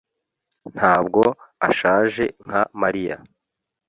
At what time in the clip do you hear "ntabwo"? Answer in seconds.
0.73-1.21